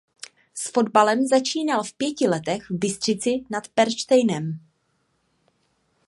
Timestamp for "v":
1.83-1.93, 2.69-2.73